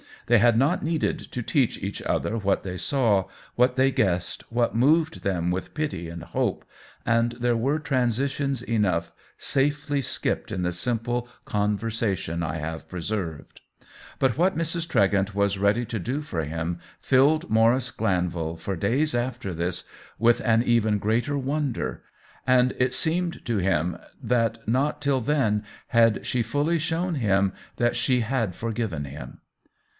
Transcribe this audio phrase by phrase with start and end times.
[0.25, 4.73] They had not needed to teach each other what they saw, what they guessed, what
[4.73, 6.65] moved them with pity and hope,
[7.05, 13.59] and there were transitions enough safely skipped in the simple conversation I have preserved.
[14.19, 14.87] But what Mrs.
[14.87, 19.83] Tregent was ready to do for him filled Maurice Glanvil, for days after this,
[20.17, 22.03] with an even greater wonder,
[22.47, 27.95] and it seemed to him that not till then had she fully shown him that
[27.95, 29.39] she had forgiven him.